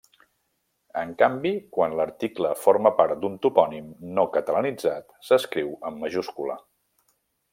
[1.01, 6.61] En canvi, quan l'article forma part d'un topònim no catalanitzat s'escriu en majúscula.